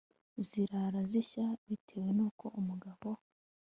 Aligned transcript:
zirara 0.47 1.01
zishya 1.11 1.47
bitewe 1.67 2.09
nuko 2.17 2.45
umugabo 2.59 3.09